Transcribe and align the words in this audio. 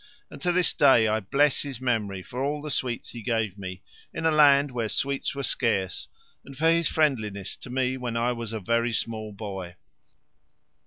And 0.31 0.41
to 0.41 0.51
this 0.51 0.73
day 0.73 1.07
I 1.07 1.19
bless 1.19 1.61
his 1.61 1.79
memory 1.79 2.23
for 2.23 2.43
all 2.43 2.63
the 2.63 2.71
sweets 2.71 3.09
he 3.11 3.21
gave 3.21 3.55
me, 3.59 3.83
in 4.11 4.25
a 4.25 4.31
land 4.31 4.71
where 4.71 4.89
sweets 4.89 5.35
were 5.35 5.43
scarce, 5.43 6.07
and 6.43 6.57
for 6.57 6.71
his 6.71 6.87
friendliness 6.87 7.55
to 7.57 7.69
me 7.69 7.97
when 7.97 8.17
I 8.17 8.31
was 8.31 8.51
a 8.51 8.59
very 8.59 8.93
small 8.93 9.31
boy. 9.31 9.75